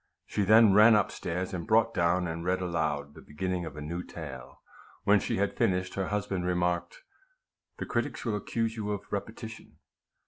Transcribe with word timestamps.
She 0.25 0.41
then 0.43 0.73
ran 0.73 0.95
up 0.95 1.11
stairs, 1.11 1.53
and 1.53 1.67
brought 1.67 1.93
down, 1.93 2.25
and 2.27 2.43
read 2.43 2.59
aloud, 2.59 3.13
the 3.13 3.21
beginning 3.21 3.65
of 3.65 3.77
a 3.77 3.81
new 3.83 4.01
tale. 4.01 4.63
When 5.03 5.19
she 5.19 5.37
had 5.37 5.55
finished, 5.55 5.93
her 5.93 6.07
husband 6.07 6.43
remarked," 6.43 7.03
The 7.77 7.85
critics 7.85 8.25
will 8.25 8.35
accuse 8.35 8.75
you 8.75 8.89
of 8.93 9.01
repetition." 9.11 9.77